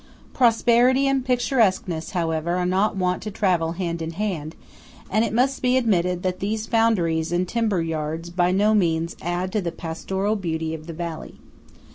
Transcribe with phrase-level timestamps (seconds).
[0.33, 4.55] Prosperity and picturesqueness, however, are not wont to travel hand in hand;
[5.11, 9.51] and it must be admitted that these foundries and timber yards by no means add
[9.51, 11.35] to the pastoral beauty of the valley.